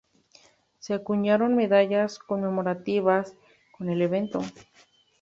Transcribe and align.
Se 0.79 0.95
acuñaron 0.95 1.55
medallas 1.55 2.17
conmemorativas 2.17 3.35
con 3.77 3.87
el 3.91 4.01
evento. 4.01 4.39